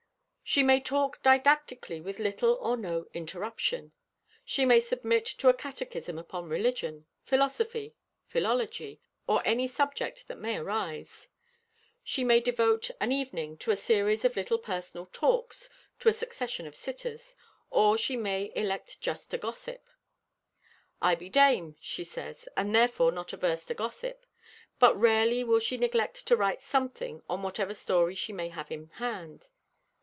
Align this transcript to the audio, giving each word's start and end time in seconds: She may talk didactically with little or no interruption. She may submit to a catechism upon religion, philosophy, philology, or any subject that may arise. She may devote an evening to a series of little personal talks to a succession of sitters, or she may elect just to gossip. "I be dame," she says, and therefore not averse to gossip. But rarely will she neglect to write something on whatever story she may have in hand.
She 0.43 0.63
may 0.63 0.81
talk 0.81 1.23
didactically 1.23 2.01
with 2.01 2.19
little 2.19 2.55
or 2.55 2.75
no 2.75 3.05
interruption. 3.13 3.93
She 4.43 4.65
may 4.65 4.81
submit 4.81 5.25
to 5.25 5.47
a 5.47 5.53
catechism 5.53 6.19
upon 6.19 6.49
religion, 6.49 7.05
philosophy, 7.23 7.95
philology, 8.27 8.99
or 9.27 9.41
any 9.45 9.65
subject 9.65 10.27
that 10.27 10.39
may 10.39 10.57
arise. 10.57 11.29
She 12.03 12.25
may 12.25 12.41
devote 12.41 12.91
an 12.99 13.13
evening 13.13 13.55
to 13.59 13.71
a 13.71 13.77
series 13.77 14.25
of 14.25 14.35
little 14.35 14.57
personal 14.57 15.05
talks 15.13 15.69
to 15.99 16.09
a 16.09 16.11
succession 16.11 16.67
of 16.67 16.75
sitters, 16.75 17.33
or 17.69 17.97
she 17.97 18.17
may 18.17 18.51
elect 18.53 18.99
just 18.99 19.31
to 19.31 19.37
gossip. 19.37 19.87
"I 21.01 21.15
be 21.15 21.29
dame," 21.29 21.77
she 21.79 22.03
says, 22.03 22.49
and 22.57 22.75
therefore 22.75 23.13
not 23.13 23.31
averse 23.31 23.65
to 23.67 23.73
gossip. 23.73 24.25
But 24.79 24.99
rarely 24.99 25.45
will 25.45 25.59
she 25.61 25.77
neglect 25.77 26.27
to 26.27 26.35
write 26.35 26.59
something 26.61 27.23
on 27.29 27.41
whatever 27.41 27.73
story 27.73 28.15
she 28.15 28.33
may 28.33 28.49
have 28.49 28.69
in 28.69 28.87
hand. 28.95 29.47